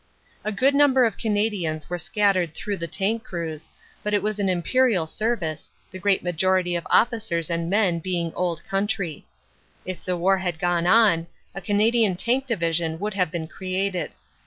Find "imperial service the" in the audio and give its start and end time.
4.49-5.99